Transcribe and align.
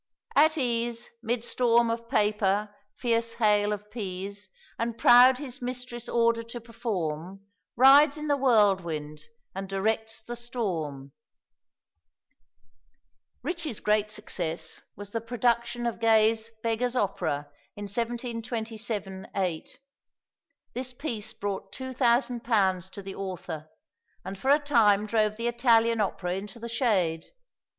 "At 0.35 0.57
ease 0.57 1.11
'Midst 1.21 1.47
storm 1.51 1.91
of 1.91 2.09
paper 2.09 2.73
fierce 2.95 3.33
hail 3.33 3.71
of 3.71 3.91
pease, 3.91 4.49
And 4.79 4.97
proud 4.97 5.37
his 5.37 5.61
mistress' 5.61 6.09
order 6.09 6.41
to 6.41 6.59
perform, 6.59 7.45
Rides 7.75 8.17
in 8.17 8.25
the 8.25 8.35
whirlwind 8.35 9.25
and 9.53 9.69
directs 9.69 10.23
the 10.23 10.35
storm." 10.35 11.11
Rich's 13.43 13.79
great 13.79 14.09
success 14.09 14.81
was 14.95 15.11
the 15.11 15.21
production 15.21 15.85
of 15.85 15.99
Gay's 15.99 16.49
Beggars' 16.63 16.95
Opera 16.95 17.51
in 17.75 17.83
1727 17.83 19.27
8. 19.35 19.79
This 20.73 20.93
piece 20.93 21.31
brought 21.31 21.71
£2000 21.75 22.89
to 22.89 23.01
the 23.03 23.13
author, 23.13 23.69
and 24.25 24.39
for 24.39 24.49
a 24.49 24.57
time 24.57 25.05
drove 25.05 25.35
the 25.37 25.45
Italian 25.47 26.01
Opera 26.01 26.33
into 26.33 26.57
the 26.57 26.69
shade. 26.69 27.25